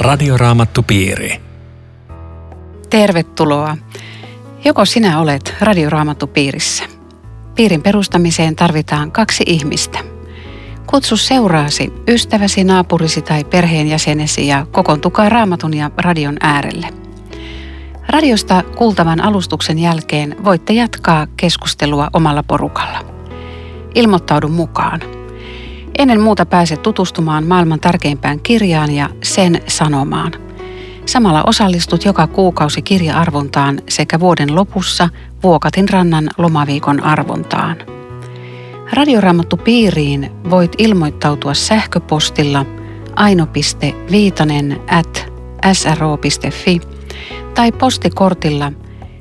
[0.00, 1.40] Radioraamattupiiri.
[2.90, 3.76] Tervetuloa.
[4.64, 6.84] Joko sinä olet Radioraamattupiirissä?
[7.54, 9.98] Piirin perustamiseen tarvitaan kaksi ihmistä.
[10.86, 16.88] Kutsu seuraasi, ystäväsi, naapurisi tai perheenjäsenesi ja kokoontukaa raamatun ja radion äärelle.
[18.08, 23.04] Radiosta kuultavan alustuksen jälkeen voitte jatkaa keskustelua omalla porukalla.
[23.94, 25.00] Ilmoittaudu mukaan–
[26.00, 30.32] Ennen muuta pääset tutustumaan maailman tärkeimpään kirjaan ja sen sanomaan.
[31.06, 35.08] Samalla osallistut joka kuukausi kirja-arvontaan sekä vuoden lopussa
[35.42, 37.76] Vuokatin rannan lomaviikon arvontaan.
[38.92, 42.66] Radioraamattu piiriin voit ilmoittautua sähköpostilla
[43.16, 45.32] aino.viitanen at
[45.72, 46.80] sro.fi
[47.54, 48.72] tai postikortilla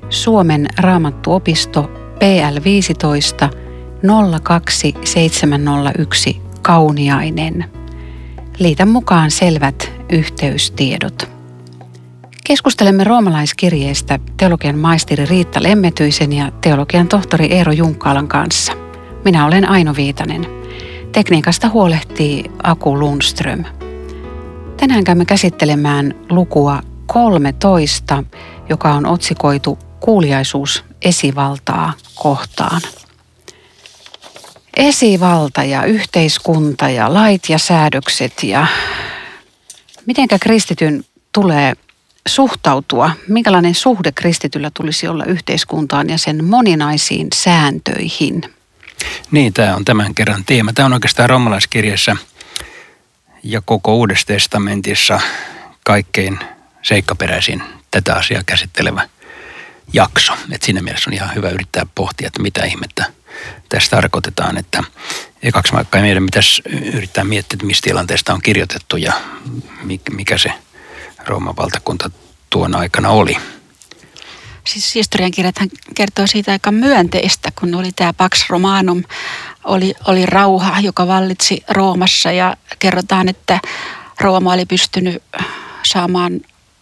[0.09, 3.49] Suomen raamattuopisto PL15
[4.43, 7.65] 02701 Kauniainen.
[8.59, 11.29] Liitä mukaan selvät yhteystiedot.
[12.47, 18.73] Keskustelemme roomalaiskirjeestä teologian maisteri Riitta Lemmetyisen ja teologian tohtori Eero Junkkaalan kanssa.
[19.25, 20.45] Minä olen Aino Viitanen.
[21.11, 23.63] Tekniikasta huolehtii Aku Lundström.
[24.77, 28.23] Tänään käymme käsittelemään lukua 13,
[28.69, 32.81] joka on otsikoitu kuuliaisuus esivaltaa kohtaan
[34.79, 38.67] esivalta ja yhteiskunta ja lait ja säädökset ja
[40.05, 41.73] mitenkä kristityn tulee
[42.27, 48.41] suhtautua, minkälainen suhde kristityllä tulisi olla yhteiskuntaan ja sen moninaisiin sääntöihin?
[49.31, 50.73] Niin, tämä on tämän kerran teema.
[50.73, 52.17] Tämä on oikeastaan romalaiskirjassa
[53.43, 55.19] ja koko Uudessa testamentissa
[55.83, 56.39] kaikkein
[56.81, 59.09] seikkaperäisin tätä asiaa käsittelevä
[59.93, 60.33] jakso.
[60.51, 63.05] Et siinä mielessä on ihan hyvä yrittää pohtia, että mitä ihmettä–
[63.69, 64.83] tässä tarkoitetaan, että
[65.43, 66.61] ekaksi vaikka meidän pitäisi
[66.93, 69.13] yrittää miettiä, että mistä tilanteesta on kirjoitettu ja
[70.11, 70.53] mikä se
[71.25, 72.11] Rooman valtakunta
[72.49, 73.37] tuon aikana oli.
[74.67, 79.03] Siis historiankirjathan kertoo siitä aika myönteistä, kun oli tämä Pax Romanum,
[79.63, 83.59] oli, oli rauha, joka vallitsi Roomassa ja kerrotaan, että
[84.19, 85.23] Rooma oli pystynyt
[85.85, 86.39] saamaan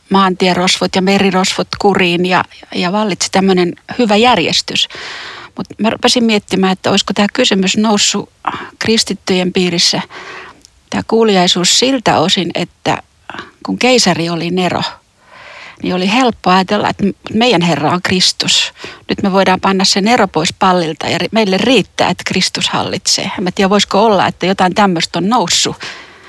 [0.10, 2.44] maantierosvot ja merirosvot kuriin ja,
[2.76, 4.88] ja vallitsi tämmöinen hyvä järjestys.
[5.58, 8.30] Mutta mä rupesin miettimään, että olisiko tämä kysymys noussut
[8.80, 10.02] kristittyjen piirissä,
[10.90, 13.04] tämä kuuliaisuus siltä osin, että
[13.66, 14.82] kun keisari oli Nero,
[15.84, 17.04] niin oli helppo ajatella, että
[17.34, 18.74] meidän Herra on Kristus.
[19.10, 23.32] Nyt me voidaan panna se Nero pois pallilta ja meille riittää, että Kristus hallitsee.
[23.40, 25.76] En tiedä, voisiko olla, että jotain tämmöistä on noussut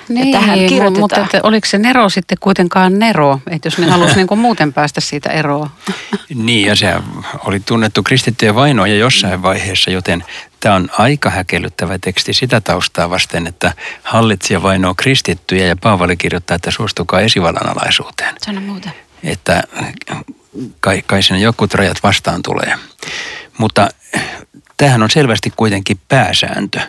[0.08, 1.00] niin, ja tähän kirjoitetaan.
[1.00, 4.72] mutta että oliko se Nero sitten kuitenkaan Nero, että jos ne halusi niin kuin muuten
[4.72, 5.70] päästä siitä eroa?
[6.34, 6.94] niin, ja se
[7.44, 10.24] oli tunnettu kristittyjen vainoja jossain vaiheessa, joten
[10.60, 16.54] tämä on aika häkellyttävä teksti sitä taustaa vasten, että hallitsija vainoo kristittyjä ja Paavali kirjoittaa,
[16.54, 18.34] että suostukaa esivallan alaisuuteen.
[18.42, 18.90] Sano muuta.
[19.22, 19.62] Että
[20.80, 22.74] kai, kai sinne jokut rajat vastaan tulee.
[23.58, 23.88] Mutta
[24.76, 26.80] tämähän on selvästi kuitenkin pääsääntö.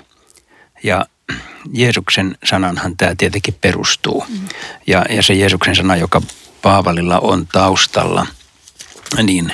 [0.83, 1.05] Ja
[1.73, 4.25] Jeesuksen sananhan tämä tietenkin perustuu.
[4.29, 4.47] Mm.
[4.87, 6.21] Ja, ja se Jeesuksen sana, joka
[6.61, 8.27] Paavalilla on taustalla,
[9.23, 9.53] niin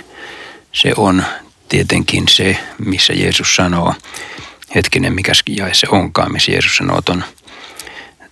[0.71, 1.23] se on
[1.69, 3.93] tietenkin se, missä Jeesus sanoo,
[4.75, 7.23] hetkinen, mikä jae se onkaan, missä Jeesus sanoo ton,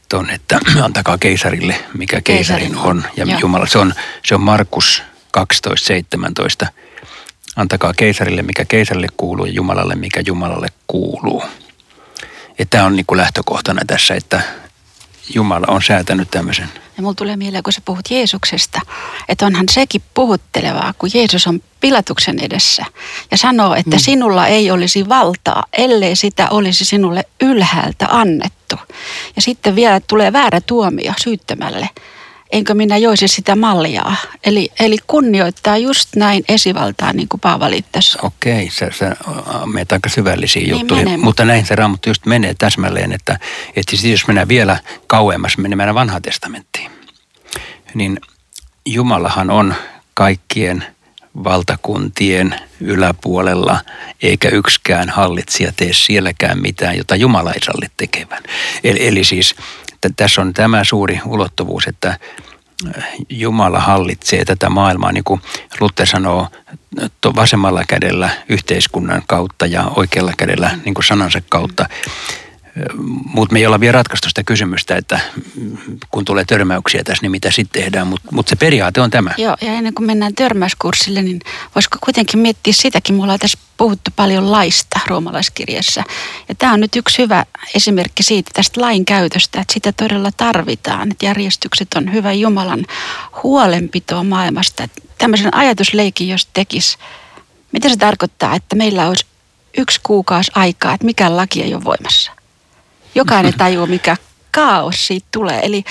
[0.10, 3.04] ton että antakaa keisarille, mikä keisarin on.
[3.18, 3.40] Ja Joo.
[3.40, 3.94] Jumala, se on,
[4.26, 5.04] se on Markus
[6.64, 6.68] 12.17.
[7.56, 11.44] Antakaa keisarille, mikä keisarille kuuluu, ja Jumalalle, mikä Jumalalle kuuluu.
[12.60, 14.42] Ja tämä on niin kuin lähtökohtana tässä, että
[15.34, 16.70] Jumala on säätänyt tämmöisen.
[16.98, 18.82] Ja mulla tulee mieleen, kun sä puhut Jeesuksesta,
[19.30, 22.86] että onhan sekin puhuttelevaa, kun Jeesus on pilatuksen edessä
[23.32, 24.00] ja sanoo, että mm.
[24.00, 28.76] sinulla ei olisi valtaa, ellei sitä olisi sinulle ylhäältä annettu.
[29.36, 31.90] Ja sitten vielä tulee väärä tuomio syyttämälle
[32.54, 34.04] enkö minä joisi sitä mallia.
[34.44, 38.20] Eli, eli kunnioittaa just näin esivaltaa, niin kuin Paavali tässä.
[38.22, 39.06] Okei, se, se
[39.66, 43.40] menet aika syvällisiä niin juttuja, menee, mutta näin se raamattu just menee täsmälleen, että,
[43.76, 46.92] että siis jos mennään vielä kauemmas, mennään vanhaan testamenttiin,
[47.94, 48.20] niin
[48.86, 49.76] Jumalahan on
[50.14, 50.86] kaikkien
[51.44, 53.80] valtakuntien yläpuolella,
[54.24, 58.44] eikä yksikään hallitsija tee sielläkään mitään, jota Jumala ei salli tekevän.
[58.84, 59.56] Eli, eli siis
[60.16, 62.18] tässä on tämä suuri ulottuvuus, että
[63.30, 65.42] Jumala hallitsee tätä maailmaa, niin kuin
[65.80, 66.48] Luther sanoo,
[67.36, 71.90] vasemmalla kädellä yhteiskunnan kautta ja oikealla kädellä niin kuin sanansa kautta.
[73.26, 75.20] Mutta me ei olla vielä ratkaistu sitä kysymystä, että
[76.12, 78.08] kun tulee törmäyksiä tässä, niin mitä sitten tehdään.
[78.08, 79.32] Mutta mut se periaate on tämä.
[79.38, 81.40] Joo, ja ennen kuin mennään törmäyskurssille, niin
[81.76, 83.16] voisiko kuitenkin miettiä sitäkin.
[83.16, 86.04] Mulla on tässä puhuttu paljon laista roomalaiskirjassa.
[86.50, 91.12] Ja tämä on nyt yksi hyvä esimerkki siitä tästä lain käytöstä, että sitä todella tarvitaan.
[91.12, 92.86] Että järjestykset on hyvä Jumalan
[93.44, 94.84] huolenpitoa maailmasta.
[94.84, 96.98] Että tämmöisen ajatusleikin, jos tekisi,
[97.72, 99.26] mitä se tarkoittaa, että meillä olisi
[99.78, 102.32] yksi kuukausi aikaa, että mikä laki ei ole voimassa.
[103.16, 104.18] Jokainen tajuu, mikä
[104.52, 105.60] kaos siitä tulee.
[105.64, 105.84] Eli,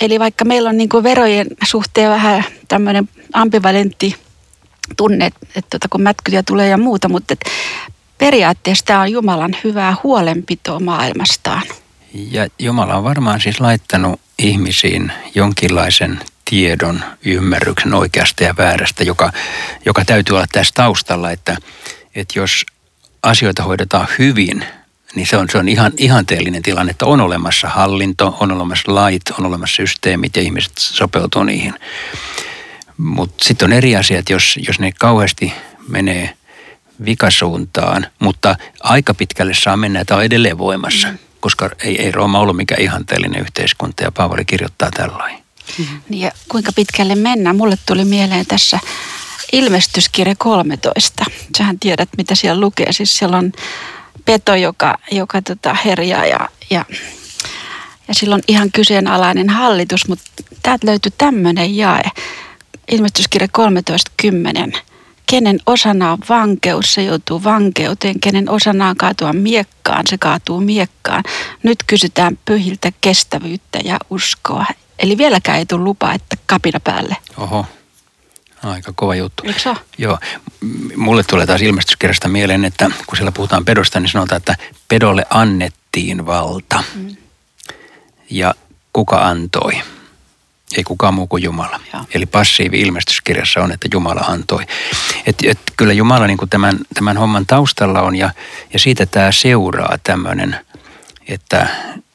[0.00, 4.16] eli vaikka meillä on niin kuin verojen suhteen vähän tämmöinen ambivalentti
[4.96, 7.50] tunne, että, että tuota, kun mätkyjä tulee ja muuta, mutta että
[8.18, 11.62] periaatteessa tämä on Jumalan hyvää huolenpitoa maailmastaan.
[12.14, 16.20] Ja Jumala on varmaan siis laittanut ihmisiin jonkinlaisen
[16.50, 19.32] tiedon, ymmärryksen oikeasta ja väärästä, joka,
[19.86, 21.56] joka täytyy olla tässä taustalla, että,
[22.14, 22.66] että jos
[23.22, 24.64] asioita hoidetaan hyvin,
[25.16, 29.22] niin se on, se on ihan ihanteellinen tilanne, että on olemassa hallinto, on olemassa lait,
[29.38, 31.74] on olemassa systeemit ja ihmiset sopeutuu niihin.
[32.96, 35.52] Mutta sitten on eri asiat, jos, jos ne kauheasti
[35.88, 36.36] menee
[37.04, 41.18] vikasuuntaan, mutta aika pitkälle saa mennä, että on edelleen voimassa, mm.
[41.40, 45.42] koska ei, ei Rooma ollut mikään ihanteellinen yhteiskunta ja Paavali kirjoittaa tällainen.
[45.78, 45.86] Mm.
[46.10, 47.56] Ja kuinka pitkälle mennään?
[47.56, 48.78] Mulle tuli mieleen tässä
[49.52, 51.24] ilmestyskirja 13.
[51.58, 52.92] Sähän tiedät, mitä siellä lukee.
[52.92, 53.52] Siis siellä on
[54.24, 56.84] peto, joka, joka tota herjaa ja, ja,
[58.08, 60.24] ja silloin ihan kyseenalainen hallitus, mutta
[60.62, 62.10] täältä löytyy tämmöinen jae.
[62.90, 63.48] Ilmestyskirja
[64.72, 64.78] 13.10.
[65.26, 68.20] Kenen osana on vankeus, se joutuu vankeuteen.
[68.20, 71.24] Kenen osana on kaatua miekkaan, se kaatuu miekkaan.
[71.62, 74.66] Nyt kysytään pyhiltä kestävyyttä ja uskoa.
[74.98, 77.16] Eli vieläkään ei tule lupa, että kapina päälle.
[77.38, 77.66] Oho.
[78.66, 79.42] Aika kova juttu.
[79.46, 80.18] Eikö Joo.
[80.96, 84.56] Mulle tulee taas ilmestyskirjasta mieleen, että kun siellä puhutaan pedosta, niin sanotaan, että
[84.88, 86.82] pedolle annettiin valta.
[86.94, 87.16] Mm.
[88.30, 88.54] Ja
[88.92, 89.72] kuka antoi?
[90.76, 91.80] Ei kukaan muu kuin Jumala.
[91.92, 92.04] Ja.
[92.14, 94.66] Eli passiivi ilmestyskirjassa on, että Jumala antoi.
[95.26, 98.30] Et, et kyllä Jumala niin kuin tämän, tämän homman taustalla on ja,
[98.72, 100.56] ja siitä tämä seuraa tämmöinen,
[101.28, 101.68] että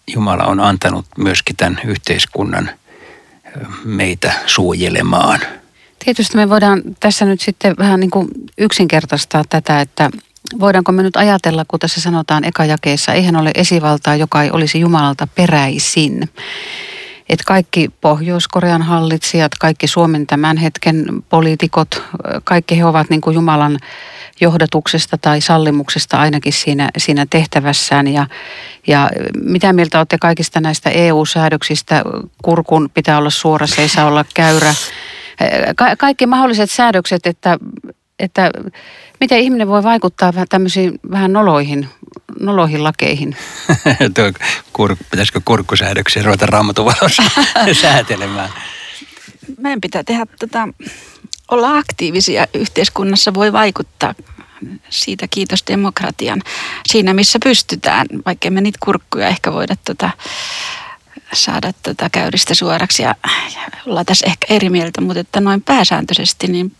[0.07, 2.69] Jumala on antanut myöskin tämän yhteiskunnan
[3.83, 5.39] meitä suojelemaan–
[6.05, 8.27] Tietysti me voidaan tässä nyt sitten vähän niin kuin
[8.57, 10.09] yksinkertaistaa tätä, että
[10.59, 15.27] voidaanko me nyt ajatella, kun tässä sanotaan ekajakeessa, eihän ole esivaltaa, joka ei olisi Jumalalta
[15.27, 16.29] peräisin.
[17.29, 22.03] Että kaikki Pohjois-Korean hallitsijat, kaikki Suomen tämän hetken poliitikot,
[22.43, 23.79] kaikki he ovat niin kuin Jumalan
[24.41, 28.07] johdatuksesta tai sallimuksesta ainakin siinä, siinä tehtävässään.
[28.07, 28.27] Ja,
[28.87, 29.09] ja
[29.43, 32.03] mitä mieltä olette kaikista näistä EU-säädöksistä?
[32.41, 34.73] Kurkun pitää olla suora, se ei saa olla käyrä
[35.75, 37.57] ka- kaikki mahdolliset säädökset, että,
[38.19, 38.51] että
[39.19, 41.89] miten ihminen voi vaikuttaa tämmöisiin vähän noloihin,
[42.39, 43.35] noloihin lakeihin.
[44.73, 47.23] Kur, pitäisikö kurkkusäädöksiä ruveta raamatuvalossa
[47.81, 48.49] säätelemään?
[49.57, 50.67] Meidän pitää tehdä tota,
[51.51, 54.15] olla aktiivisia yhteiskunnassa, voi vaikuttaa
[54.89, 56.41] siitä kiitos demokratian
[56.87, 60.09] siinä, missä pystytään, vaikka me niitä kurkkuja ehkä voida tota,
[61.33, 63.15] saada tätä käyristä suoraksi ja,
[63.55, 66.75] ja ollaan tässä ehkä eri mieltä, mutta että noin pääsääntöisesti niin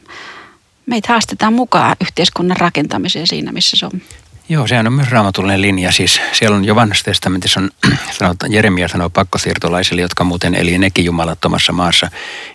[0.85, 4.01] meitä haastetaan mukaan yhteiskunnan rakentamiseen siinä, missä se on.
[4.49, 5.91] Joo, sehän on myös raamatullinen linja.
[5.91, 7.69] Siis siellä on jo vanhassa testamentissa on,
[8.19, 12.09] sanotaan, Jeremia sanoo pakkosiirtolaisille, jotka muuten eli nekin jumalattomassa maassa,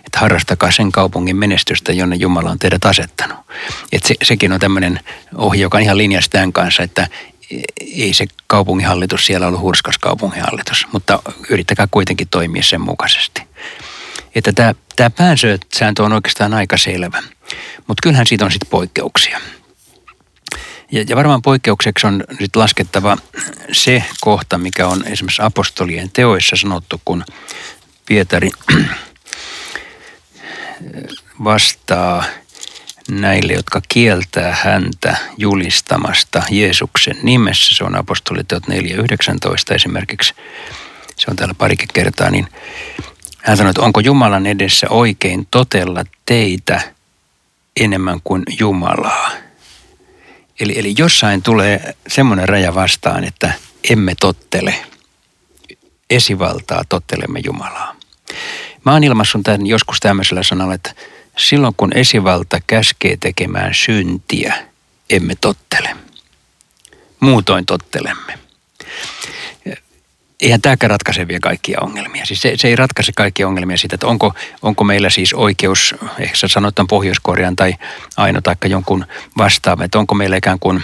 [0.05, 3.37] että harrastakaa sen kaupungin menestystä, jonne Jumala on teidät asettanut.
[3.91, 4.99] Et se, sekin on tämmöinen
[5.35, 7.07] ohje, joka on ihan linjassa tämän kanssa, että
[7.79, 13.41] ei se kaupunginhallitus siellä ollut hurskas kaupunginhallitus, mutta yrittäkää kuitenkin toimia sen mukaisesti.
[14.35, 17.23] Että tämä, tämä pääsääntö on oikeastaan aika selvä,
[17.87, 19.41] mutta kyllähän siitä on sitten poikkeuksia.
[20.91, 23.17] Ja, ja varmaan poikkeukseksi on nyt laskettava
[23.71, 27.25] se kohta, mikä on esimerkiksi apostolien teoissa sanottu, kun
[28.05, 28.49] Pietari
[31.43, 32.23] vastaa–
[33.07, 37.75] näille, jotka kieltää häntä julistamasta Jeesuksen nimessä.
[37.75, 40.33] Se on apostoliteot 4.19 esimerkiksi.
[41.15, 42.29] Se on täällä parikin kertaa.
[42.29, 42.47] Niin
[43.37, 46.81] hän sanoi, että onko Jumalan edessä oikein totella teitä
[47.79, 49.31] enemmän kuin Jumalaa.
[50.59, 53.53] Eli, eli jossain tulee semmoinen raja vastaan, että
[53.89, 54.75] emme tottele.
[56.09, 57.95] Esivaltaa tottelemme Jumalaa.
[58.85, 60.93] Mä oon ilmassut tämän joskus tämmöisellä sanalla, että
[61.37, 64.55] silloin kun esivalta käskee tekemään syntiä,
[65.09, 65.89] emme tottele.
[67.19, 68.39] Muutoin tottelemme.
[70.41, 72.25] Eihän tämäkään ratkaise vielä kaikkia ongelmia.
[72.25, 76.37] Siis se, se ei ratkaise kaikkia ongelmia siitä, että onko, onko meillä siis oikeus, ehkä
[76.37, 77.73] sä sanot Pohjois-Korean tai
[78.17, 79.05] Aino tai jonkun
[79.37, 80.83] vastaavan, että onko meillä ikään kuin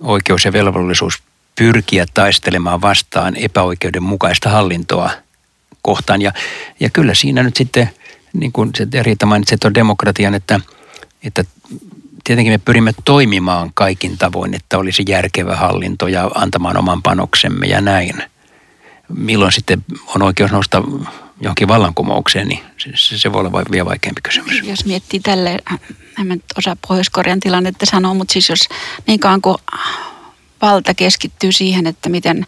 [0.00, 1.22] oikeus ja velvollisuus
[1.56, 5.10] pyrkiä taistelemaan vastaan epäoikeudenmukaista hallintoa
[5.82, 6.22] kohtaan.
[6.22, 6.32] Ja,
[6.80, 7.90] ja kyllä siinä nyt sitten,
[8.40, 10.60] niin kuin se Riita mainitsi tuon demokratian, että,
[11.22, 11.44] että
[12.24, 17.80] tietenkin me pyrimme toimimaan kaikin tavoin, että olisi järkevä hallinto ja antamaan oman panoksemme ja
[17.80, 18.22] näin.
[19.08, 20.82] Milloin sitten on oikeus nousta
[21.40, 24.62] johonkin vallankumoukseen, niin se, se voi olla vielä vaikeampi kysymys.
[24.62, 25.58] Jos miettii tälle,
[26.20, 28.60] en mä osaa Pohjois-Korean tilannetta sanoa, mutta siis jos
[29.06, 29.56] niin kauan kuin
[30.62, 32.46] valta keskittyy siihen, että miten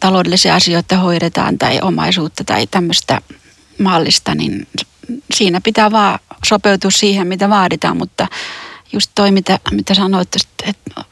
[0.00, 3.20] taloudellisia asioita hoidetaan tai omaisuutta tai tämmöistä
[3.78, 4.66] mallista, niin
[5.34, 8.26] siinä pitää vaan sopeutua siihen, mitä vaaditaan, mutta
[8.92, 10.28] just toi, mitä, mitä sanoit,
[10.64, 11.04] että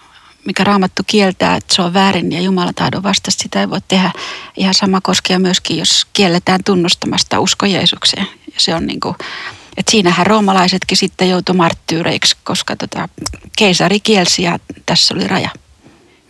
[0.46, 4.12] mikä raamattu kieltää, että se on väärin ja Jumala tahdon vastasta, sitä ei voi tehdä.
[4.56, 8.26] Ihan sama koskee myöskin, jos kielletään tunnustamasta usko Jeesukseen.
[8.46, 9.14] Ja se on niin kuin,
[9.76, 13.08] että siinähän roomalaisetkin sitten joutu marttyyreiksi, koska tota,
[13.56, 15.50] keisari kielsi ja tässä oli raja.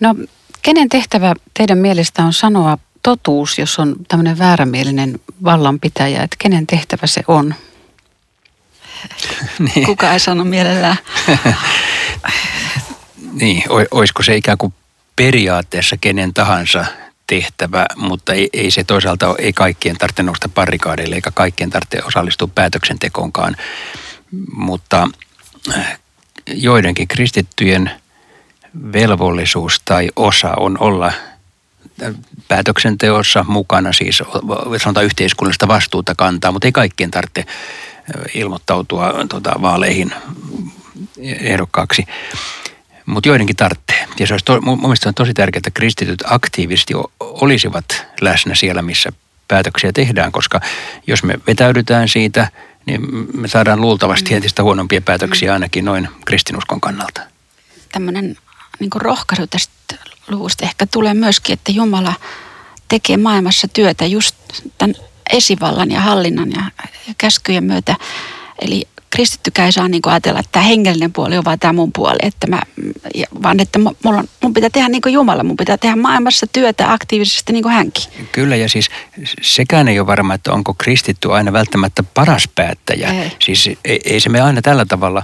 [0.01, 0.15] No,
[0.63, 7.07] kenen tehtävä teidän mielestä on sanoa totuus, jos on tämmöinen väärämielinen vallanpitäjä, että kenen tehtävä
[7.07, 7.55] se on?
[9.59, 9.87] niin.
[9.87, 10.97] Kuka ei sano mielellään.
[13.41, 14.75] niin, olisiko se ikään kuin
[15.17, 16.85] periaatteessa kenen tahansa
[17.27, 22.49] tehtävä, mutta ei, ei se toisaalta ei kaikkien tarvitse nousta parikaadeille eikä kaikkien tarvitse osallistua
[22.55, 23.57] päätöksentekoonkaan.
[24.53, 25.09] Mutta
[25.77, 25.99] äh,
[26.47, 27.91] joidenkin kristittyjen
[28.93, 31.13] velvollisuus tai osa on olla
[32.49, 34.23] päätöksenteossa mukana, siis
[34.83, 37.45] sanotaan yhteiskunnallista vastuuta kantaa, mutta ei kaikkien tarvitse
[38.35, 40.13] ilmoittautua tuota, vaaleihin
[41.41, 42.07] ehdokkaaksi.
[43.07, 44.09] Mutta joidenkin tarvitsee.
[44.19, 47.85] Ja se olisi to, mun mielestä on tosi tärkeää, että kristityt aktiivisesti olisivat
[48.21, 49.11] läsnä siellä, missä
[49.49, 50.61] päätöksiä tehdään, koska
[51.07, 52.51] jos me vetäydytään siitä,
[52.87, 53.01] niin
[53.35, 54.37] me saadaan luultavasti mm.
[54.37, 57.21] entistä huonompia päätöksiä ainakin noin kristinuskon kannalta.
[57.93, 58.37] Tämmöinen
[58.81, 59.73] niin rohkaisu tästä
[60.29, 62.15] luvusta ehkä tulee myöskin, että Jumala
[62.89, 64.37] tekee maailmassa työtä just
[64.79, 64.95] tämän
[65.33, 66.63] esivallan ja hallinnan ja
[67.19, 67.97] käskyjen myötä.
[68.61, 72.17] Eli kristittykään ei saa niin ajatella, että tämä hengellinen puoli on vaan tämä mun puoli,
[72.23, 72.63] että mä,
[73.43, 76.93] vaan että mulla on, mun pitää tehdä niin kuin Jumala, mun pitää tehdä maailmassa työtä
[76.93, 78.05] aktiivisesti niin kuin hänkin.
[78.33, 78.89] Kyllä ja siis
[79.43, 83.13] sekään ei ole varma, että onko kristitty aina välttämättä paras päättäjä.
[83.13, 83.33] Ei.
[83.39, 85.23] Siis ei, ei se me aina tällä tavalla,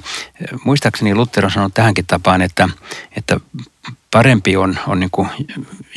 [0.65, 2.69] muistaakseni Luther on sanonut tähänkin tapaan, että,
[3.17, 3.41] että
[4.13, 5.29] parempi on, on niin kuin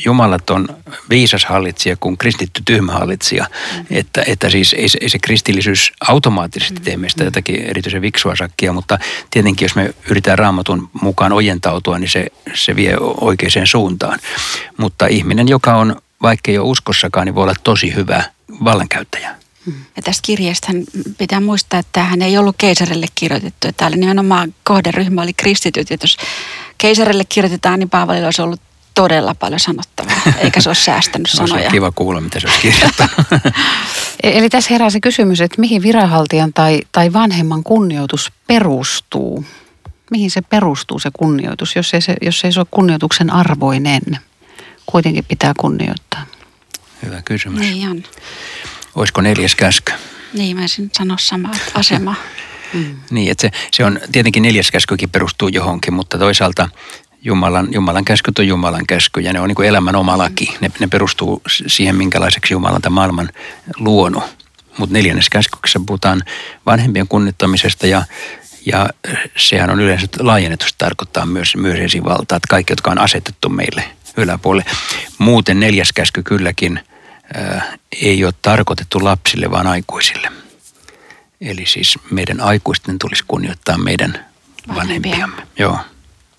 [0.04, 0.68] jumalaton
[1.10, 3.46] viisas hallitsija kuin kristitty tyhmä hallitsija.
[3.76, 3.86] Mm.
[3.90, 7.26] Että, että siis ei se, ei se kristillisyys automaattisesti tee meistä mm.
[7.26, 8.98] jotakin erityisen viksua sakkia, mutta
[9.30, 14.18] tietenkin jos me yritetään raamatun mukaan ojentautua, niin se, se vie oikeaan suuntaan.
[14.76, 18.24] Mutta ihminen, joka on vaikka ei ole uskossakaan, niin voi olla tosi hyvä
[18.64, 19.45] vallankäyttäjä.
[19.96, 20.68] Ja tästä kirjasta
[21.18, 23.68] pitää muistaa, että hän ei ollut keisarille kirjoitettu.
[23.68, 25.90] Että täällä nimenomaan kohderyhmä oli kristityt.
[25.90, 26.16] Ja jos
[26.78, 28.60] keisarille kirjoitetaan, niin Paavalilla olisi ollut
[28.94, 31.62] todella paljon sanottavaa, eikä se ole säästänyt sanoja.
[31.62, 33.26] Se on kiva kuulla, mitä se olisi kirjoittanut.
[34.22, 39.44] E- eli tässä herää se kysymys, että mihin viranhaltijan tai, tai vanhemman kunnioitus perustuu?
[40.10, 44.02] Mihin se perustuu se kunnioitus, jos ei se, jos ei se ole kunnioituksen arvoinen?
[44.86, 46.26] Kuitenkin pitää kunnioittaa.
[47.02, 47.60] Hyvä kysymys.
[47.60, 48.02] Niin on.
[48.96, 49.92] Olisiko neljäs käsky?
[50.32, 52.14] Niin, mä olisin sanoa samaa asema.
[52.72, 52.96] Mm.
[53.10, 56.68] Niin, että se, se on tietenkin neljäs käskykin perustuu johonkin, mutta toisaalta
[57.22, 60.56] Jumalan, Jumalan käskyt on Jumalan käsky ja ne on niin kuin elämän oma laki.
[60.60, 63.28] Ne, ne perustuu siihen, minkälaiseksi Jumala tämän maailman
[63.78, 64.24] luonut.
[64.78, 66.22] Mutta neljännes käskyksessä puhutaan
[66.66, 68.02] vanhempien kunnittamisesta ja,
[68.66, 68.88] ja
[69.36, 73.84] sehän on yleensä laajennetusti tarkoittaa myös, myös esivaltaa, että kaikki, jotka on asetettu meille
[74.16, 74.70] yläpuolelle.
[75.18, 76.80] Muuten neljäs käsky kylläkin
[78.02, 80.32] ei ole tarkoitettu lapsille, vaan aikuisille.
[81.40, 84.26] Eli siis meidän aikuisten tulisi kunnioittaa meidän
[84.74, 85.42] vanhempiamme.
[85.58, 85.78] Joo.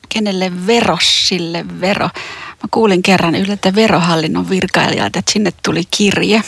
[0.10, 2.10] Kenelle vero sille vero?
[2.50, 6.42] Mä kuulin kerran yhdeltä verohallinnon virkailijalta, että sinne tuli kirje,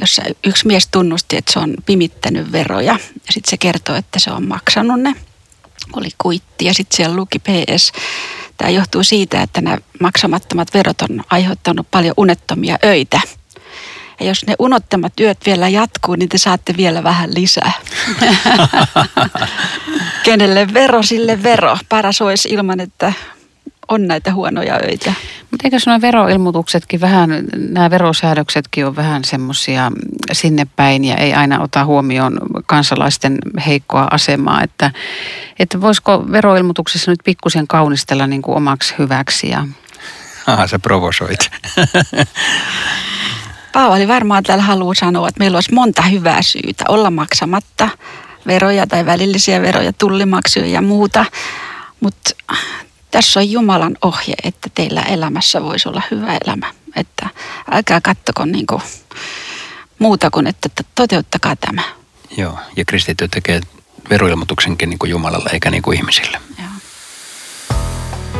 [0.00, 2.92] jossa yksi mies tunnusti, että se on pimittänyt veroja.
[2.92, 5.14] Ja sitten se kertoo, että se on maksanut ne.
[5.92, 7.92] Oli kuitti ja sitten siellä luki PS.
[8.60, 13.20] Tämä johtuu siitä, että nämä maksamattomat verot on aiheuttanut paljon unettomia öitä–
[14.20, 17.72] ja jos ne unottamat työt vielä jatkuu, niin te saatte vielä vähän lisää.
[20.24, 21.78] Kenelle vero, sille vero.
[21.88, 23.12] Paras olisi ilman, että
[23.88, 25.12] on näitä huonoja öitä.
[25.50, 29.92] Mutta eikö nuo veroilmoituksetkin vähän, nämä verosäädöksetkin on vähän semmoisia
[30.32, 34.90] sinne päin ja ei aina ota huomioon kansalaisten heikkoa asemaa, että,
[35.58, 39.66] että voisiko veroilmoituksessa nyt pikkusen kaunistella niin kuin omaksi hyväksi ja
[40.46, 41.50] Aha, sä provosoit.
[43.72, 47.88] Paavali varmaan täällä haluaa sanoa, että meillä olisi monta hyvää syytä olla maksamatta
[48.46, 51.24] veroja tai välillisiä veroja, tullimaksuja ja muuta.
[52.00, 52.30] Mutta
[53.10, 56.72] tässä on Jumalan ohje, että teillä elämässä voisi olla hyvä elämä.
[56.96, 57.28] Että
[57.70, 58.82] älkää kattoko niin kuin
[59.98, 61.82] muuta kuin, että toteuttakaa tämä.
[62.36, 63.60] Joo, ja kristitty tekee
[64.10, 66.40] veroilmoituksenkin niin kuin Jumalalle eikä niin kuin ihmisille.
[66.58, 66.68] Joo.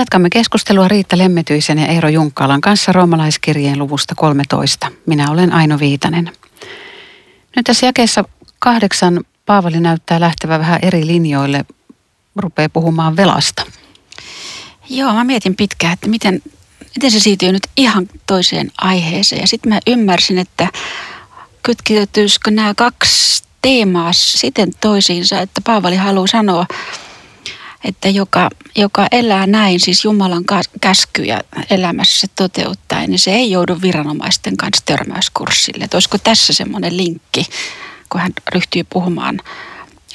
[0.00, 4.88] Jatkamme keskustelua Riitta Lemmetyisen ja Eero Junkkaalan kanssa roomalaiskirjeen luvusta 13.
[5.06, 6.32] Minä olen Aino Viitanen.
[7.56, 8.24] Nyt tässä jakeessa
[8.58, 11.64] kahdeksan Paavali näyttää lähtevä vähän eri linjoille,
[12.36, 13.62] rupeaa puhumaan velasta.
[14.90, 16.42] Joo, mä mietin pitkään, että miten,
[16.96, 19.40] miten se siirtyy nyt ihan toiseen aiheeseen.
[19.40, 20.68] Ja sitten mä ymmärsin, että
[21.62, 26.66] kytkeytyisikö nämä kaksi teemaa siten toisiinsa, että Paavali haluaa sanoa,
[27.84, 30.44] että joka, joka elää näin, siis Jumalan
[30.80, 35.84] käskyjä elämässä toteuttaa, niin se ei joudu viranomaisten kanssa törmäyskurssille.
[35.84, 37.46] Että olisiko tässä semmoinen linkki,
[38.08, 39.40] kun hän ryhtyy puhumaan,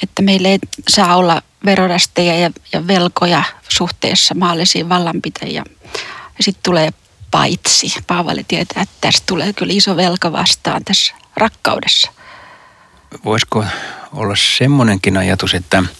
[0.02, 0.58] että meillä ei
[0.88, 5.64] saa olla verorästejä ja, ja velkoja suhteessa maallisiin vallanpitäjiä.
[6.38, 6.90] Ja sitten tulee
[7.30, 7.94] paitsi.
[8.06, 12.10] Paavali tietää, että tästä tulee kyllä iso velka vastaan tässä rakkaudessa.
[13.24, 13.64] Voisiko
[14.12, 15.82] olla semmoinenkin ajatus, että–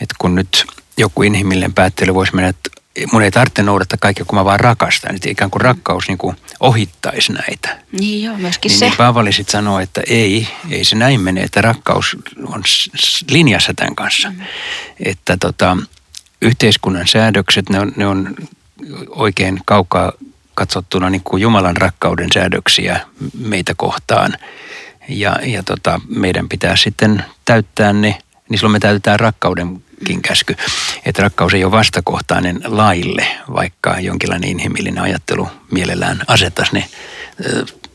[0.00, 2.70] että kun nyt joku inhimillinen päättely voisi mennä, että
[3.12, 5.14] mun ei tarvitse noudattaa kaikkea, kun mä vaan rakastan.
[5.14, 7.78] Että ikään kuin rakkaus niin kuin ohittaisi näitä.
[7.92, 8.84] Niin joo, myöskin niin, se.
[8.84, 12.62] Niin Paavali sitten sanoo, että ei, ei se näin mene, että rakkaus on
[13.30, 14.30] linjassa tämän kanssa.
[14.30, 14.36] Mm.
[15.00, 15.76] Että tota,
[16.42, 18.34] yhteiskunnan säädökset, ne on, ne on
[19.08, 20.12] oikein kaukaa
[20.54, 23.00] katsottuna niin kuin Jumalan rakkauden säädöksiä
[23.38, 24.32] meitä kohtaan.
[25.08, 30.56] Ja, ja tota, meidän pitää sitten täyttää ne, niin silloin me täytetään rakkauden Jeesuskin käsky,
[31.04, 36.88] että rakkaus ei ole vastakohtainen laille, vaikka jonkinlainen inhimillinen ajattelu mielellään asettaisi ne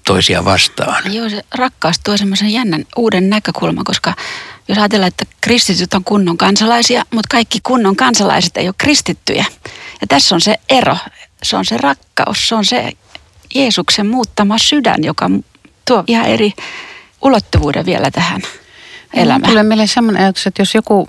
[0.08, 1.14] toisia vastaan.
[1.14, 4.14] Joo, se rakkaus tuo semmoisen jännän uuden näkökulman, koska
[4.68, 9.46] jos ajatellaan, että kristityt on kunnon kansalaisia, mutta kaikki kunnon kansalaiset ei ole kristittyjä.
[10.02, 10.98] Ja tässä on se ero,
[11.44, 12.92] se on se rakkaus, se on se
[13.56, 15.30] Jeesuksen muuttama sydän, joka
[15.88, 16.54] tuo ihan eri
[17.22, 18.42] ulottuvuuden vielä tähän
[19.14, 19.50] elämään.
[19.50, 21.08] Tulee meille sellainen ajatus, että jos joku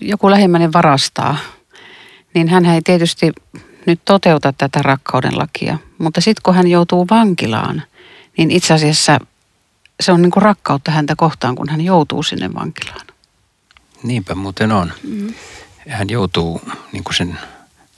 [0.00, 1.36] joku lähimmäinen varastaa,
[2.34, 3.32] niin hän ei tietysti
[3.86, 5.78] nyt toteuta tätä rakkauden lakia.
[5.98, 7.82] Mutta sitten kun hän joutuu vankilaan,
[8.36, 9.18] niin itse asiassa
[10.00, 13.06] se on niin kuin rakkautta häntä kohtaan, kun hän joutuu sinne vankilaan.
[14.02, 14.92] Niinpä muuten on.
[15.02, 15.34] Mm.
[15.88, 16.60] Hän joutuu
[16.92, 17.38] niin kuin sen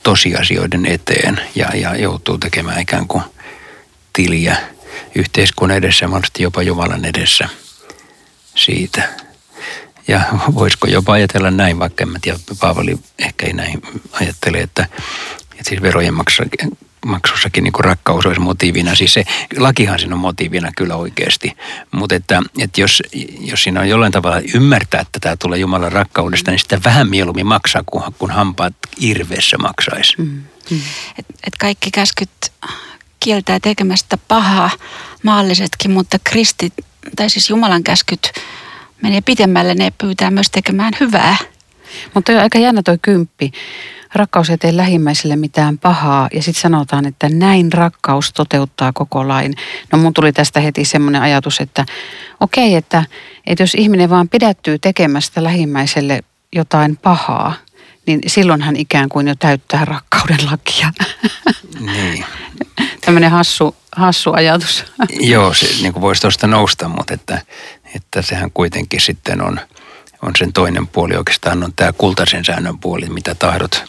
[0.03, 3.23] tosiasioiden eteen ja, ja joutuu tekemään ikään kuin
[4.13, 4.57] tiliä
[5.15, 7.49] yhteiskunnan edessä mahdollisesti jopa Jumalan edessä
[8.55, 9.09] siitä–
[10.11, 10.21] ja
[10.55, 14.87] voisiko jopa ajatella näin, vaikka en mä tiedä, Paavali ehkä ei näin ajattele, että,
[15.53, 16.15] että siis verojen
[17.07, 18.95] maksussakin, niin rakkaus olisi motiivina.
[18.95, 19.25] Siis se
[19.57, 21.57] lakihan siinä on motiivina kyllä oikeasti.
[21.91, 23.03] Mutta että, että jos,
[23.41, 27.47] jos siinä on jollain tavalla ymmärtää, että tämä tulee Jumalan rakkaudesta, niin sitä vähän mieluummin
[27.47, 30.15] maksaa, kun, kun hampaat irveessä maksaisi.
[30.19, 30.43] Mm.
[30.71, 30.81] Mm.
[31.19, 32.31] Et, et kaikki käskyt
[33.21, 34.71] kieltää tekemästä pahaa,
[35.23, 36.73] maallisetkin, mutta kristit,
[37.17, 38.33] tai siis Jumalan käskyt
[39.03, 41.37] menee pitemmälle, ne pyytää myös tekemään hyvää.
[42.15, 43.53] Mutta on aika jännä toi kymppi.
[44.15, 49.55] Rakkaus ei tee lähimmäiselle mitään pahaa ja sitten sanotaan, että näin rakkaus toteuttaa koko lain.
[49.93, 51.87] No mun tuli tästä heti semmoinen ajatus, että
[52.41, 53.05] okei, okay, että,
[53.47, 56.21] että jos ihminen vaan pidättyy tekemästä lähimmäiselle
[56.53, 57.55] jotain pahaa,
[58.07, 60.93] niin silloin hän ikään kuin jo täyttää rakkauden lakia.
[61.81, 62.25] Niin.
[63.01, 64.85] Tämmöinen hassu, hassu ajatus.
[65.21, 67.43] Joo, se niin kuin voisi tuosta nousta, mutta että
[67.95, 69.61] että sehän kuitenkin sitten on,
[70.23, 73.85] on sen toinen puoli oikeastaan on tämä kultaisen säännön puoli, mitä tahdot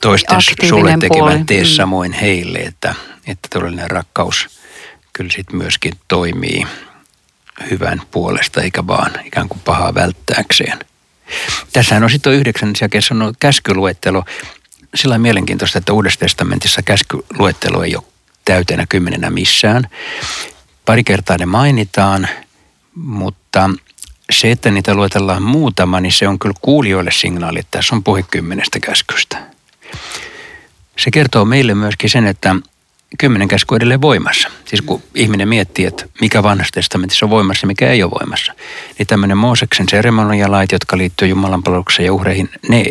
[0.00, 0.38] toisten
[0.68, 1.68] sulle tekevän tee mm.
[1.68, 2.94] samoin heille, että,
[3.26, 4.60] että todellinen rakkaus
[5.12, 6.66] kyllä sitten myöskin toimii
[7.70, 10.78] hyvän puolesta eikä vaan ikään kuin pahaa välttääkseen.
[11.72, 14.24] Tässähän on sitten yhdeksän jakeessa on käskyluettelo.
[14.94, 18.04] Sillä on mielenkiintoista, että Uudessa testamentissa käskyluettelo ei ole
[18.44, 19.88] täytenä kymmenenä missään.
[20.84, 22.28] Pari kertaa ne mainitaan–
[23.04, 23.70] mutta
[24.30, 28.24] se, että niitä luetellaan muutama, niin se on kyllä kuulijoille signaali, että tässä on puhe
[28.30, 29.38] kymmenestä käskystä.
[30.98, 32.56] Se kertoo meille myöskin sen, että
[33.18, 34.48] kymmenen käsky on edelleen voimassa.
[34.64, 38.52] Siis kun ihminen miettii, että mikä vanhassa testamentissa on voimassa ja mikä ei ole voimassa,
[38.98, 42.84] niin tämmöinen Mooseksen seremonialait, jotka liittyy Jumalan palvelukseen ja uhreihin, ne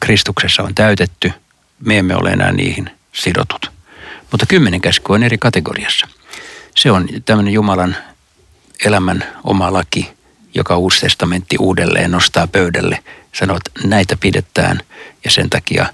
[0.00, 1.32] Kristuksessa on täytetty.
[1.80, 3.70] Me emme ole enää niihin sidotut.
[4.30, 6.08] Mutta kymmenen käsky on eri kategoriassa.
[6.74, 7.96] Se on tämmöinen Jumalan
[8.84, 10.10] elämän oma laki,
[10.54, 12.98] joka uusi testamentti uudelleen nostaa pöydälle.
[13.32, 14.80] Sanoo, että näitä pidetään
[15.24, 15.86] ja sen takia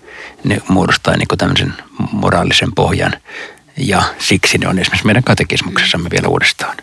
[0.45, 1.75] ne muodostaa niin tämmöisen
[2.13, 3.13] moraalisen pohjan.
[3.77, 6.77] Ja siksi ne on esimerkiksi meidän katekismuksessamme vielä uudestaan.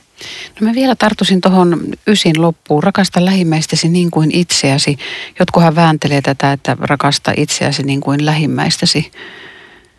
[0.60, 2.84] No mä vielä tartusin tuohon ysin loppuun.
[2.84, 4.98] Rakasta lähimmäistäsi niin kuin itseäsi.
[5.40, 9.12] Jotkuhan vääntelee tätä, että rakasta itseäsi niin kuin lähimmäistäsi.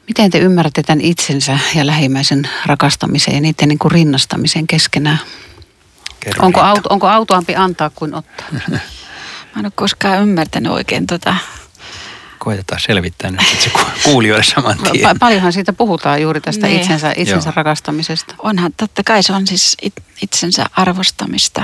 [0.09, 5.19] Miten te ymmärrätte tämän itsensä ja lähimmäisen rakastamisen ja niiden niin kuin rinnastamisen keskenään?
[6.39, 8.47] Onko, auto, onko autoampi antaa kuin ottaa?
[9.55, 11.35] Mä en ole koskaan ymmärtänyt oikein tota
[12.41, 13.71] koitetaan selvittää nyt se
[14.05, 15.11] kuulijoille saman tien.
[15.11, 16.81] Pa- paljonhan siitä puhutaan juuri tästä niin.
[16.81, 18.35] itsensä, itsensä rakastamisesta.
[18.39, 19.77] Onhan, totta kai se on siis
[20.23, 21.63] itsensä arvostamista,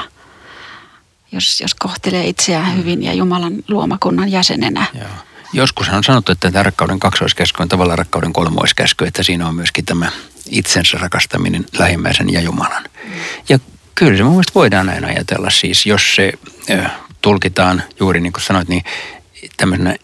[1.32, 2.76] jos, jos kohtelee itseään mm.
[2.76, 4.86] hyvin ja Jumalan luomakunnan jäsenenä.
[4.94, 5.08] Joo.
[5.52, 9.84] Joskus on sanottu, että tämä rakkauden kaksoiskäsky on tavallaan rakkauden kolmoiskäsky, että siinä on myöskin
[9.84, 10.10] tämä
[10.50, 12.84] itsensä rakastaminen lähimmäisen ja Jumalan.
[13.04, 13.12] Mm.
[13.48, 13.58] Ja
[13.96, 16.32] kyllä se mun mielestä voidaan näin ajatella siis, jos se
[17.22, 18.84] tulkitaan juuri niin kuin sanoit, niin
[19.56, 19.96] tämmöisenä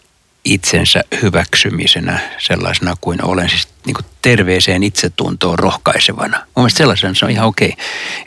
[0.45, 6.37] itsensä hyväksymisenä sellaisena kuin olen, siis niin kuin terveeseen itsetuntoon rohkaisevana.
[6.37, 7.73] Mun mielestä sellaisen se on ihan okei,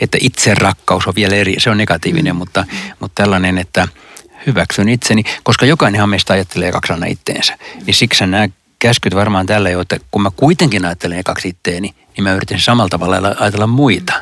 [0.01, 2.39] että itse rakkaus on vielä eri, se on negatiivinen, mm.
[2.39, 2.65] mutta,
[3.01, 3.89] mutta tällainen, että
[4.47, 7.59] hyväksyn itseni, koska jokainenhan meistä ajattelee kaksi aina itteensä.
[7.87, 8.49] Niin siksi nämä
[8.79, 12.89] käskyt varmaan tällä jo, että kun mä kuitenkin ajattelen kaksi itteeni, niin mä yritän samalla
[12.89, 14.13] tavalla ajatella muita.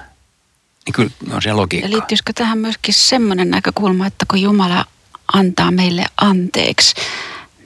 [0.87, 1.89] Niin kyllä on se logiikka.
[1.89, 4.85] Ja liittyisikö tähän myöskin semmoinen näkökulma, että kun Jumala
[5.33, 6.95] antaa meille anteeksi,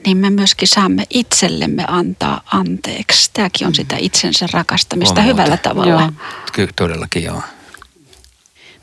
[0.05, 3.31] niin me myöskin saamme itsellemme antaa anteeksi.
[3.33, 3.75] Tämäkin on mm.
[3.75, 5.69] sitä itsensä rakastamista on hyvällä muuta.
[5.69, 6.01] tavalla.
[6.01, 6.11] Joo.
[6.53, 7.41] Kyllä todellakin joo.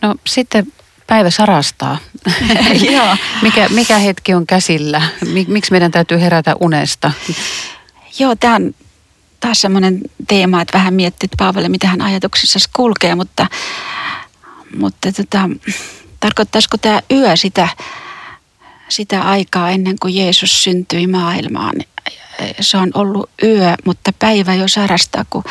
[0.03, 0.72] No sitten
[1.07, 1.99] päivä sarastaa.
[3.42, 5.03] mikä, mikä hetki on käsillä?
[5.49, 7.12] Miksi meidän täytyy herätä unesta?
[8.18, 8.75] Joo, tämä on
[9.40, 13.46] taas semmoinen teema, että vähän miettit Paavali, mitä hän ajatuksissa kulkee, mutta,
[14.79, 15.50] mutta tota,
[16.20, 17.68] tarkoittaisiko tämä yö sitä
[18.88, 21.74] sitä aikaa ennen kuin Jeesus syntyi maailmaan.
[22.61, 25.44] Se on ollut yö, mutta päivä jo sarastaa, kun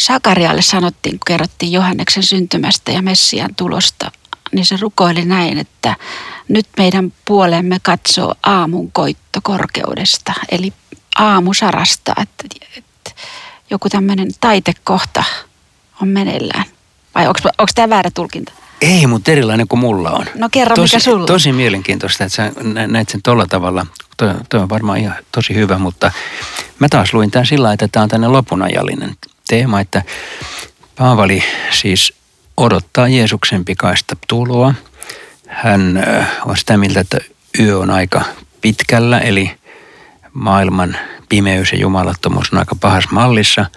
[0.00, 4.10] Sakarialle sanottiin, kun kerrottiin Johanneksen syntymästä ja Messian tulosta,
[4.52, 5.96] niin se rukoili näin, että
[6.48, 10.32] nyt meidän puolemme katsoo aamun koitto korkeudesta.
[10.50, 10.72] Eli
[11.18, 12.44] aamu sarastaa, että,
[12.76, 13.10] että
[13.70, 15.24] joku tämmöinen taitekohta
[16.02, 16.64] on meneillään.
[17.18, 18.52] Vai onko tämä väärä tulkinta?
[18.80, 20.26] Ei, mutta erilainen kuin mulla on.
[20.34, 22.52] No kerro, tosi, mikä sulla Tosi mielenkiintoista, että sä
[22.86, 23.86] näet sen tolla tavalla.
[24.16, 26.12] Toi, toi on varmaan ihan tosi hyvä, mutta
[26.78, 29.16] mä taas luin tämän sillä että tämä on tänne lopunajallinen
[29.48, 30.02] teema, että
[30.98, 32.12] Paavali siis
[32.56, 34.74] odottaa Jeesuksen pikaista tuloa.
[35.48, 36.04] Hän
[36.46, 37.18] on sitä mieltä, että
[37.60, 38.24] yö on aika
[38.60, 39.50] pitkällä, eli
[40.32, 40.96] maailman
[41.28, 43.66] pimeys ja jumalattomuus on aika pahassa mallissa–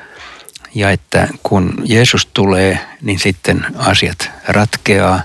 [0.76, 5.22] ja että kun Jeesus tulee, niin sitten asiat ratkeaa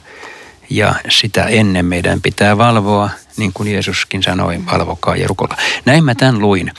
[0.70, 5.56] ja sitä ennen meidän pitää valvoa, niin kuin Jeesuskin sanoi, valvokaa ja rukolla.
[5.84, 6.72] Näin mä tämän luin.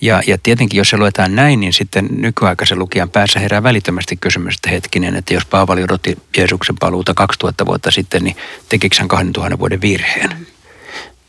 [0.00, 4.54] Ja, ja tietenkin, jos se luetaan näin, niin sitten nykyaikaisen lukijan päässä herää välittömästi kysymys,
[4.54, 8.36] että hetkinen, että jos Paavali odotti Jeesuksen paluuta 2000 vuotta sitten, niin
[8.68, 10.46] tekikö hän 2000 vuoden virheen?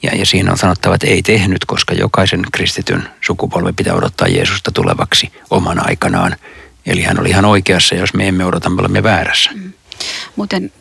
[0.03, 4.71] Ja, ja siinä on sanottava, että ei tehnyt, koska jokaisen kristityn sukupolvi pitää odottaa Jeesusta
[4.71, 6.35] tulevaksi oman aikanaan.
[6.85, 9.51] Eli hän oli ihan oikeassa, jos me emme odota, me olemme väärässä.
[9.53, 9.73] Mm.
[10.35, 10.71] Muuten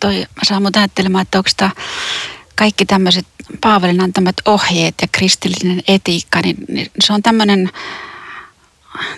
[0.00, 1.70] toi saa mut ajattelemaan, että onko tämä
[2.54, 3.26] kaikki tämmöiset
[3.60, 7.70] Paavalin antamat ohjeet ja kristillinen etiikka, niin, niin se on tämmöinen,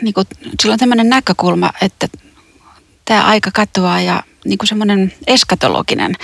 [0.02, 0.26] niin kuin,
[0.62, 2.08] sillä on tämmöinen näkökulma, että
[3.04, 6.16] tämä aika katoaa ja niin kuin semmoinen eskatologinen.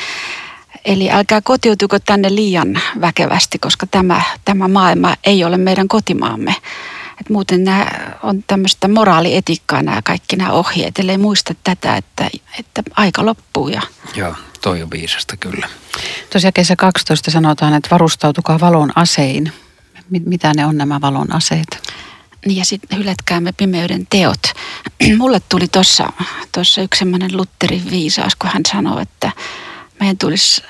[0.85, 6.55] Eli älkää kotiutuko tänne liian väkevästi, koska tämä, tämä maailma ei ole meidän kotimaamme.
[7.21, 7.87] Et muuten nämä
[8.23, 13.69] on tämmöistä moraalietiikkaa nämä kaikki nämä ohjeet, ellei muista tätä, että, että aika loppuu.
[13.69, 13.83] Ja...
[14.15, 15.69] Joo, toi on viisasta kyllä.
[16.33, 19.53] Tosiaan kesä 12 sanotaan, että varustautukaa valon asein.
[20.11, 21.93] Mitä ne on nämä valon aseet?
[22.47, 24.43] Niin ja sitten hylätkäämme pimeyden teot.
[25.19, 29.33] Mulle tuli tuossa yksi semmoinen Lutterin viisaus, kun hän sanoi, että
[30.01, 30.63] meidän tulisi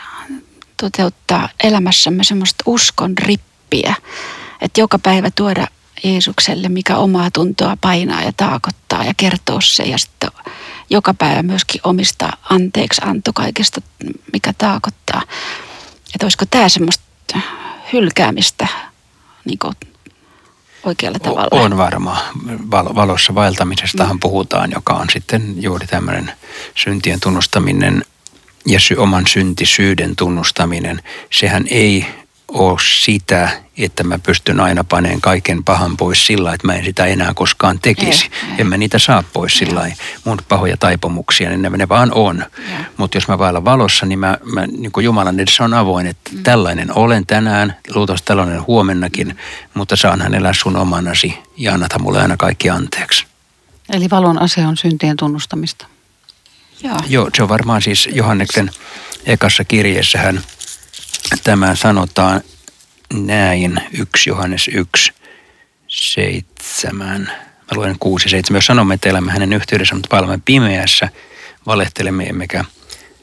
[0.80, 3.94] toteuttaa elämässämme semmoista uskon rippiä.
[4.60, 5.66] Että joka päivä tuoda
[6.04, 10.30] Jeesukselle, mikä omaa tuntoa painaa ja taakottaa ja kertoo se ja sitten
[10.90, 13.80] joka päivä myöskin omista anteeksi anto kaikesta,
[14.32, 15.22] mikä taakottaa.
[16.14, 17.04] Että olisiko tämä semmoista
[17.92, 18.66] hylkäämistä
[19.44, 19.74] niin kuin
[20.84, 21.48] oikealla tavalla?
[21.50, 22.22] On varmaan.
[22.70, 24.20] Valossa vaeltamisestahan mm.
[24.20, 26.32] puhutaan, joka on sitten juuri tämmöinen
[26.74, 28.04] syntien tunnustaminen
[28.66, 31.02] ja sy- oman syntisyyden tunnustaminen.
[31.32, 32.06] Sehän ei
[32.48, 37.06] ole sitä, että mä pystyn aina paneen kaiken pahan pois sillä että mä en sitä
[37.06, 38.24] enää koskaan tekisi.
[38.32, 38.54] Ei, ei.
[38.58, 39.90] En mä niitä saa pois sillä
[40.24, 42.44] mun pahoja taipumuksia, niin ne, ne vaan on.
[42.96, 46.30] Mutta jos mä vaellan valossa, niin, mä, mä, niin kuin Jumalan edessä on avoin, että
[46.32, 46.42] mm.
[46.42, 49.38] tällainen olen tänään, luultavasti tällainen huomennakin,
[49.74, 53.26] mutta saanhan elää sun omanasi ja annata mulle aina kaikki anteeksi.
[53.92, 55.86] Eli valon ase on syntien tunnustamista.
[56.82, 56.96] Joo.
[57.08, 58.70] Joo, se on varmaan siis Johanneksen
[59.26, 60.40] ekassa kirjeessähän
[61.44, 62.40] tämä sanotaan
[63.12, 65.12] näin, 1 Johannes 1,
[65.88, 67.20] 7.
[67.30, 68.56] Mä luen 6 7.
[68.56, 71.08] Jos sanomme, että elämme hänen yhteydessä, mutta vaellamme pimeässä,
[71.66, 72.64] valehtelemme emmekä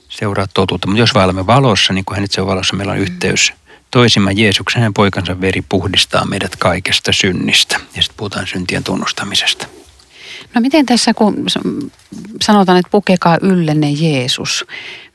[0.10, 0.88] seuraa totuutta.
[0.88, 3.54] Mutta jos vaellamme valossa, niin kuin hän itse on valossa, meillä on yhteys
[3.96, 7.80] toisimme Jeesuksen ja poikansa veri puhdistaa meidät kaikesta synnistä.
[7.96, 9.68] Ja sitten puhutaan syntien tunnustamisesta.
[10.56, 11.46] No miten tässä, kun
[12.42, 14.66] sanotaan, että pukekaa yllenne Jeesus,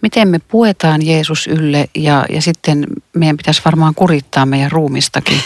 [0.03, 5.40] miten me puetaan Jeesus ylle ja, ja sitten meidän pitäisi varmaan kurittaa meidän ruumistakin.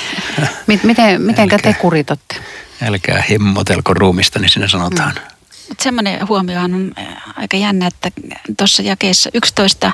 [0.82, 2.36] Miten, mitenkä te kuritatte?
[2.82, 5.12] Älkää hemmotelko ruumista, niin siinä sanotaan.
[5.14, 5.76] Mm.
[5.80, 6.92] Semmoinen huomio on
[7.36, 8.10] aika jännä, että
[8.56, 9.92] tuossa jakeessa 11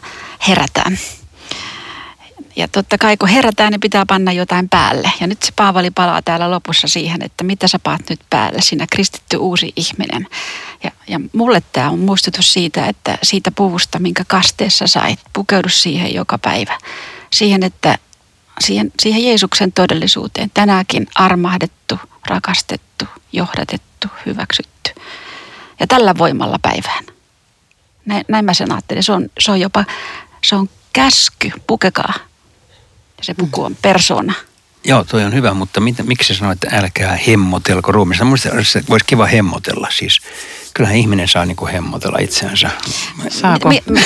[0.48, 0.98] herätään.
[2.56, 5.12] Ja totta kai kun herätään, niin pitää panna jotain päälle.
[5.20, 8.86] Ja nyt se Paavali palaa täällä lopussa siihen, että mitä sä paat nyt päälle, sinä
[8.92, 10.26] kristitty uusi ihminen.
[10.84, 16.14] Ja, ja mulle tämä on muistutus siitä, että siitä puvusta, minkä kasteessa sait, pukeudu siihen
[16.14, 16.78] joka päivä.
[17.32, 17.98] Siihen, että
[18.60, 24.90] siihen, siihen Jeesuksen todellisuuteen, tänäkin armahdettu, rakastettu, johdatettu, hyväksytty.
[25.80, 27.04] Ja tällä voimalla päivään.
[28.04, 29.02] Näin, näin mä sen ajattelin.
[29.02, 29.84] Se on, se on jopa,
[30.44, 32.29] se on käsky, pukekaa
[33.20, 34.34] se puku on persona.
[34.84, 38.24] Joo, toi on hyvä, mutta mit, miksi sanoit, että älkää hemmotelko ruumista?
[38.24, 39.88] Mielestäni voisi kiva hemmotella.
[39.90, 40.20] Siis
[40.74, 42.70] kyllähän ihminen saa niinku hemmotella itseänsä.
[43.28, 43.68] Saako?
[43.68, 44.00] Mi, mi,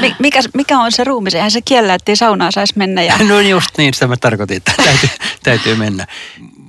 [0.00, 1.30] mi, mikä, mikä on se ruumi?
[1.34, 3.02] Eihän se kiellä, että ei saunaa saisi mennä.
[3.02, 3.14] Ja...
[3.28, 5.08] No just niin, sitä mä tarkoitin, että täytyy,
[5.42, 6.06] täytyy mennä.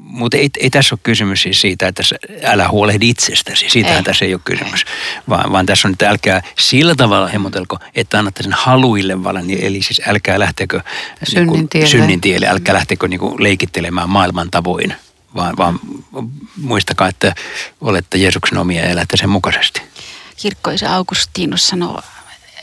[0.09, 2.03] Mutta ei, ei tässä ole kysymys siis siitä, että
[2.43, 3.69] älä huolehdi itsestäsi.
[3.69, 4.03] Siitähän ei.
[4.03, 4.85] tässä ei ole kysymys.
[5.29, 9.47] Vaan, vaan tässä on, että älkää sillä tavalla hemmotelko, että annatte sen haluille valan.
[9.47, 10.81] Niin eli siis älkää lähtekö
[11.23, 14.93] synnin niin tielle, synnin tielle älkää lähtekö niin kuin leikittelemään maailman tavoin.
[15.35, 15.79] Vaan, vaan
[16.61, 17.35] muistakaa, että
[17.81, 19.81] olette Jeesuksen omia ja elätte sen mukaisesti.
[20.37, 22.01] Kirkkoisa Augustinus sanoo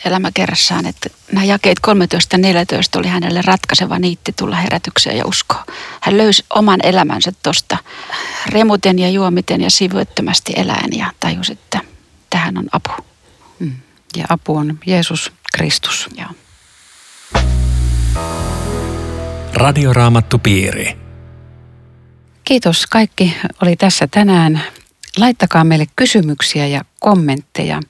[0.07, 5.65] elämäkerrassaan, että nämä jakeet 13 ja 14 oli hänelle ratkaiseva niitti tulla herätykseen ja uskoa.
[6.01, 7.79] Hän löysi oman elämänsä tuosta
[8.47, 11.81] remuten ja juomiten ja sivuettömästi eläen ja tajusi, että
[12.31, 12.91] tähän on apu.
[13.59, 13.73] Mm.
[14.17, 16.09] Ja apu on Jeesus Kristus.
[16.17, 16.29] Joo.
[19.55, 20.97] Radioraamattu piiri.
[22.45, 24.63] Kiitos kaikki oli tässä tänään.
[25.19, 27.81] Laittakaa meille kysymyksiä ja kommentteja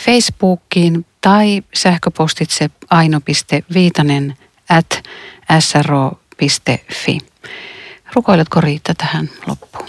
[0.00, 4.36] Facebookiin tai sähköpostitse aino.viitanen
[4.68, 5.02] at
[5.60, 7.18] sro.fi.
[8.14, 9.88] Rukoiletko Riitta tähän loppuun?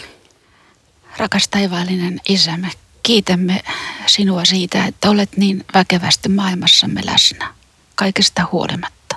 [1.18, 2.72] Rakas taivaallinen isämme,
[3.04, 3.64] kiitämme
[4.06, 7.54] sinua siitä, että olet niin väkevästi maailmassamme läsnä,
[7.96, 9.16] kaikesta huolimatta.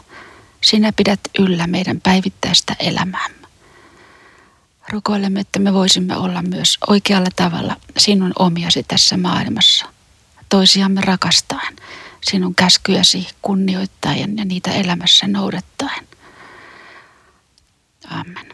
[0.60, 3.46] Sinä pidät yllä meidän päivittäistä elämäämme.
[4.92, 9.86] Rukoilemme, että me voisimme olla myös oikealla tavalla sinun omiasi tässä maailmassa,
[10.48, 11.76] toisiamme rakastaen,
[12.30, 16.06] sinun käskyjäsi kunnioittaen ja niitä elämässä noudattaen.
[18.10, 18.46] Amen.